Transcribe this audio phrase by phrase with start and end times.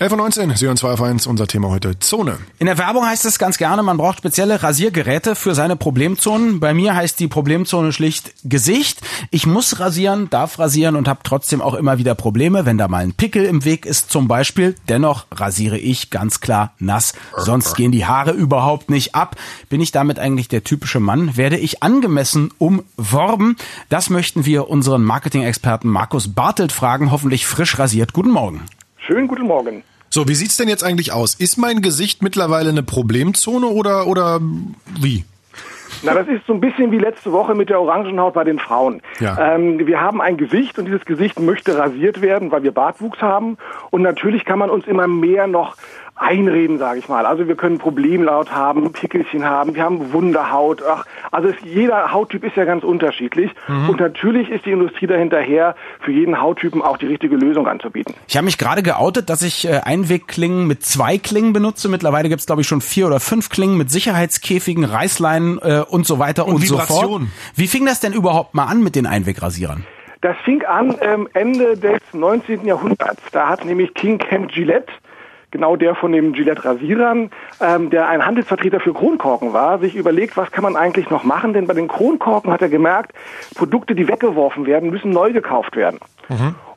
[0.00, 2.38] 11 von 19, Sie hören 2 auf 1, unser Thema heute Zone.
[2.58, 6.58] In der Werbung heißt es ganz gerne, man braucht spezielle Rasiergeräte für seine Problemzonen.
[6.58, 9.02] Bei mir heißt die Problemzone schlicht Gesicht.
[9.30, 13.04] Ich muss rasieren, darf rasieren und habe trotzdem auch immer wieder Probleme, wenn da mal
[13.04, 14.74] ein Pickel im Weg ist zum Beispiel.
[14.88, 19.36] Dennoch rasiere ich ganz klar nass, sonst gehen die Haare überhaupt nicht ab.
[19.68, 21.36] Bin ich damit eigentlich der typische Mann?
[21.36, 23.56] Werde ich angemessen umworben?
[23.90, 28.12] Das möchten wir unseren Marketing-Experten Markus Bartelt fragen, hoffentlich frisch rasiert.
[28.12, 28.62] Guten Morgen.
[29.06, 29.82] Schönen guten Morgen.
[30.08, 31.34] So, wie sieht's denn jetzt eigentlich aus?
[31.34, 34.40] Ist mein Gesicht mittlerweile eine Problemzone oder, oder
[34.98, 35.24] wie?
[36.02, 39.02] Na, das ist so ein bisschen wie letzte Woche mit der Orangenhaut bei den Frauen.
[39.20, 39.56] Ja.
[39.56, 43.58] Ähm, wir haben ein Gesicht und dieses Gesicht möchte rasiert werden, weil wir Bartwuchs haben.
[43.90, 45.76] Und natürlich kann man uns immer mehr noch
[46.16, 47.26] einreden, sage ich mal.
[47.26, 50.82] Also wir können Problemlaut haben, Pickelchen haben, wir haben Wunderhaut.
[50.88, 53.50] Ach, also es, jeder Hauttyp ist ja ganz unterschiedlich.
[53.88, 58.14] Und natürlich ist die Industrie dahinterher, für jeden Hauttypen auch die richtige Lösung anzubieten.
[58.28, 61.88] Ich habe mich gerade geoutet, dass ich äh, Einwegklingen mit zwei Klingen benutze.
[61.88, 66.18] Mittlerweile gibt's glaube ich, schon vier oder fünf Klingen mit Sicherheitskäfigen, Reißleinen äh, und so
[66.18, 66.88] weiter und, Und so fort.
[66.88, 67.32] Vibration.
[67.56, 69.84] Wie fing das denn überhaupt mal an mit den Einwegrasierern?
[70.20, 72.64] Das fing an ähm, Ende des 19.
[72.64, 73.20] Jahrhunderts.
[73.32, 74.90] Da hat nämlich King Kent Gillette,
[75.54, 80.36] genau der von den Gillette Rasierern, ähm, der ein Handelsvertreter für Kronkorken war, sich überlegt,
[80.36, 81.52] was kann man eigentlich noch machen?
[81.54, 83.12] Denn bei den Kronkorken hat er gemerkt,
[83.54, 86.00] Produkte, die weggeworfen werden, müssen neu gekauft werden.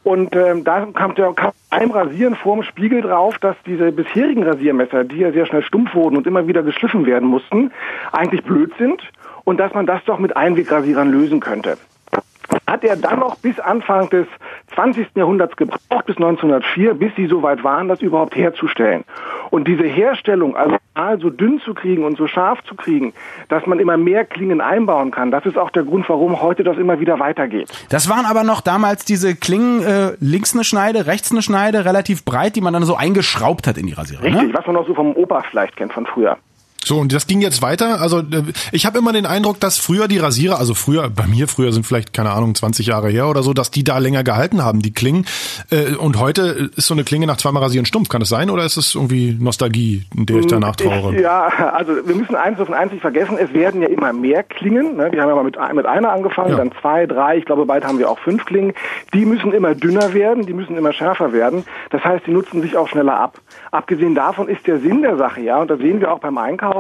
[0.04, 5.04] Und ähm, da kam der kam einem Rasieren vorm Spiegel drauf, dass diese bisherigen Rasiermesser,
[5.04, 7.72] die ja sehr schnell stumpf wurden und immer wieder geschliffen werden mussten,
[8.12, 9.02] eigentlich blöd sind
[9.44, 11.78] und dass man das doch mit Einwegrasierern lösen könnte
[12.68, 14.28] hat er dann noch bis Anfang des
[14.78, 15.08] 20.
[15.16, 19.04] Jahrhunderts gebraucht, bis 1904, bis sie so weit waren, das überhaupt herzustellen.
[19.50, 20.78] Und diese Herstellung, also
[21.20, 23.14] so dünn zu kriegen und so scharf zu kriegen,
[23.50, 26.78] dass man immer mehr Klingen einbauen kann, das ist auch der Grund, warum heute das
[26.78, 27.72] immer wieder weitergeht.
[27.90, 32.24] Das waren aber noch damals diese Klingen, äh, links eine Schneide, rechts eine Schneide, relativ
[32.24, 34.22] breit, die man dann so eingeschraubt hat in die Rasierer.
[34.22, 34.54] Richtig, Ne?
[34.54, 36.38] was man noch so vom Opa vielleicht kennt von früher.
[36.88, 38.02] So, und das ging jetzt weiter.
[38.02, 41.48] Also äh, ich habe immer den Eindruck, dass früher die Rasierer, also früher, bei mir
[41.48, 44.64] früher sind vielleicht, keine Ahnung, 20 Jahre her oder so, dass die da länger gehalten
[44.64, 45.26] haben, die Klingen.
[45.70, 48.10] Äh, Und heute ist so eine Klinge nach zweimal Rasieren stumpf.
[48.10, 51.14] Kann das sein oder ist es irgendwie Nostalgie, in der ich danach trauere?
[51.14, 54.44] Ich, ja, also wir müssen eins dürfen eins nicht vergessen, es werden ja immer mehr
[54.44, 54.96] Klingen.
[54.96, 55.10] Ne?
[55.12, 56.58] Wir haben ja mal mit, mit einer angefangen, Ja.
[56.58, 58.74] dann zwei, drei, ich glaube bald haben wir auch fünf Klingen.
[59.14, 61.64] Die müssen immer dünner werden, die müssen immer schärfer werden.
[61.90, 63.40] Das heißt, die nutzen sich auch schneller ab.
[63.72, 66.77] Abgesehen davon ist der Sinn der Sache, ja, und das sehen wir auch beim Einkaufen,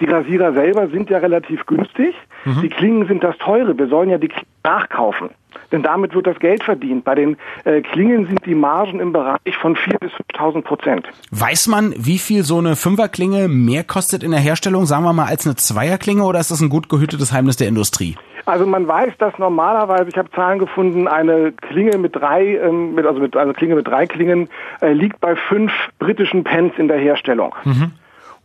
[0.00, 2.14] die Rasierer selber sind ja relativ günstig.
[2.62, 3.76] Die Klingen sind das teure.
[3.76, 5.30] Wir sollen ja die Klingen nachkaufen.
[5.72, 7.04] Denn damit wird das Geld verdient.
[7.04, 11.06] Bei den äh, Klingen sind die Margen im Bereich von 4.000 bis 5.000 Prozent.
[11.30, 15.26] Weiß man, wie viel so eine Fünferklinge mehr kostet in der Herstellung, sagen wir mal,
[15.26, 18.16] als eine Zweierklinge oder ist das ein gut gehütetes Heimnis der Industrie?
[18.44, 23.06] Also man weiß, dass normalerweise, ich habe Zahlen gefunden, eine Klinge mit drei, ähm, mit,
[23.06, 24.48] also mit, eine Klinge mit drei Klingen
[24.80, 27.54] äh, liegt bei fünf britischen Pence in der Herstellung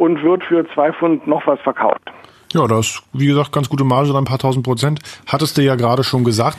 [0.01, 2.11] und wird für zwei Pfund noch was verkauft.
[2.53, 4.99] Ja, das ist, wie gesagt, ganz gute Marge, dann ein paar tausend Prozent.
[5.27, 6.57] Hattest du ja gerade schon gesagt.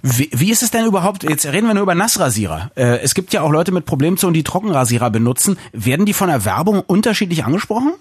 [0.00, 2.70] Wie, wie ist es denn überhaupt, jetzt reden wir nur über Nassrasierer.
[2.74, 5.58] Äh, es gibt ja auch Leute mit Problemzonen, die Trockenrasierer benutzen.
[5.72, 7.92] Werden die von der Werbung unterschiedlich angesprochen?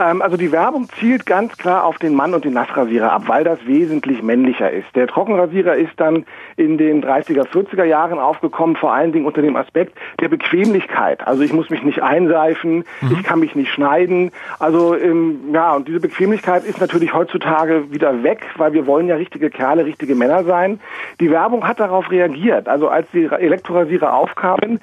[0.00, 3.44] Ähm, also die Werbung zielt ganz klar auf den Mann und den Nassrasierer ab, weil
[3.44, 4.86] das wesentlich männlicher ist.
[4.94, 6.24] Der Trockenrasierer ist dann
[6.56, 11.26] in den 30er, 40er Jahren aufgekommen, vor allen Dingen unter dem Aspekt der Bequemlichkeit.
[11.26, 14.30] Also ich muss mich nicht einseifen, ich kann mich nicht schneiden.
[14.58, 19.16] Also ähm, ja, und diese Bequemlichkeit ist natürlich heutzutage wieder weg, weil wir wollen ja
[19.16, 20.80] richtige Kerle, richtige Männer sein.
[21.20, 22.68] Die Werbung hat darauf reagiert.
[22.68, 24.80] Also als die Elektrorasierer aufkamen,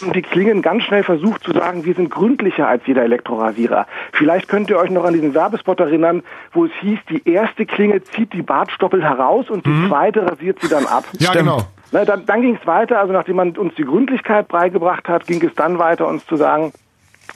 [0.00, 3.86] haben die Klingen ganz schnell versucht zu sagen, wir sind gründlicher als jeder Elektrorasierer.
[4.12, 6.22] Vielleicht könnt ihr euch noch an diesen Werbespot erinnern,
[6.52, 10.68] wo es hieß, die erste Klinge zieht die Bartstoppel heraus und die zweite rasiert sie
[10.68, 11.04] dann ab.
[11.12, 11.44] Ja, Stimmt.
[11.44, 11.62] genau.
[11.92, 15.44] Na, dann dann ging es weiter, also nachdem man uns die Gründlichkeit beigebracht hat, ging
[15.44, 16.72] es dann weiter, uns zu sagen,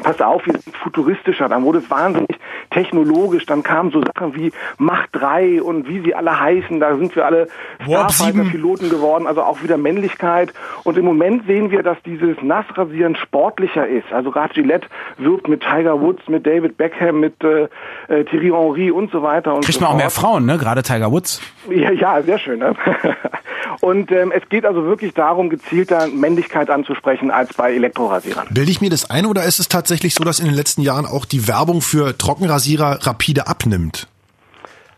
[0.03, 2.34] pass auf, wir sind futuristischer, dann wurde es wahnsinnig
[2.75, 7.17] technologisch, dann kamen so Sachen wie Macht 3 und wie sie alle heißen, da sind
[7.17, 7.49] wir alle
[7.87, 8.33] Warp 7.
[8.33, 13.87] Starfighter-Piloten geworden, also auch wieder Männlichkeit und im Moment sehen wir, dass dieses Nassrasieren sportlicher
[13.87, 17.69] ist, also gerade Gillette wirbt mit Tiger Woods, mit David Beckham, mit äh,
[18.09, 20.11] äh, Thierry Henry und so weiter und Kriegt so man auch mehr.
[20.11, 20.59] Frauen, ne?
[20.59, 21.41] Gerade Tiger Woods.
[21.71, 22.59] Ja, ja, sehr schön.
[22.59, 22.75] Ne?
[23.81, 28.49] Und ähm, es geht also wirklich darum, gezielter Männlichkeit anzusprechen als bei Elektrorasierern.
[28.51, 31.07] Bilde ich mir das ein oder ist es tatsächlich so, dass in den letzten Jahren
[31.07, 34.09] auch die Werbung für Trockenrasierer rapide abnimmt?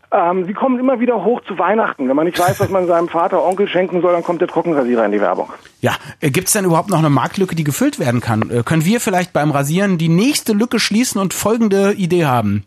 [0.09, 2.07] Ähm, sie kommen immer wieder hoch zu Weihnachten.
[2.07, 5.05] Wenn man nicht weiß, was man seinem Vater, Onkel schenken soll, dann kommt der Trockenrasierer
[5.05, 5.49] in die Werbung.
[5.81, 8.49] Ja, äh, gibt's denn überhaupt noch eine Marktlücke, die gefüllt werden kann?
[8.49, 12.63] Äh, Können wir vielleicht beim Rasieren die nächste Lücke schließen und folgende Idee haben?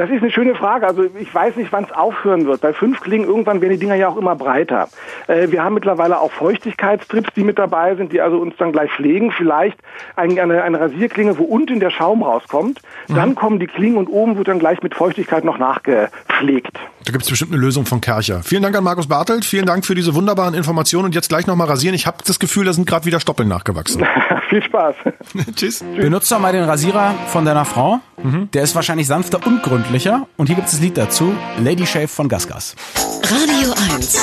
[0.00, 0.86] Das ist eine schöne Frage.
[0.86, 2.62] Also ich weiß nicht, wann es aufhören wird.
[2.62, 4.88] Bei fünf Klingen irgendwann werden die Dinger ja auch immer breiter.
[5.26, 8.90] Äh, wir haben mittlerweile auch Feuchtigkeitstrips, die mit dabei sind, die also uns dann gleich
[8.92, 9.30] pflegen.
[9.30, 9.78] Vielleicht
[10.16, 12.80] eine, eine, eine Rasierklinge, wo unten der Schaum rauskommt.
[13.08, 13.34] Dann mhm.
[13.34, 16.78] kommen die Klingen und oben wird dann gleich mit Feuchtigkeit noch nachgepflegt.
[17.04, 18.42] Da gibt es bestimmt eine Lösung von Kercher.
[18.42, 19.44] Vielen Dank an Markus Bartelt.
[19.44, 21.94] Vielen Dank für diese wunderbaren Informationen und jetzt gleich nochmal rasieren.
[21.94, 24.02] Ich habe das Gefühl, da sind gerade wieder Stoppeln nachgewachsen.
[24.48, 24.94] Viel Spaß.
[25.56, 25.84] Tschüss.
[25.96, 28.00] Benutzt doch mal den Rasierer von deiner Frau.
[28.22, 28.50] Mhm.
[28.52, 29.89] Der ist wahrscheinlich sanfter und gründlicher.
[30.36, 31.34] Und hier gibt es das Lied dazu.
[31.58, 32.76] Lady Shave von Gasgas.
[33.24, 34.18] Radio 1.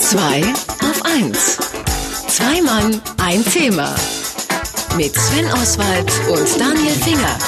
[0.00, 0.42] Zwei
[0.82, 1.58] auf eins.
[2.26, 3.94] Zwei Mann, ein Thema.
[4.96, 7.38] Mit Sven Oswald und Daniel Finger.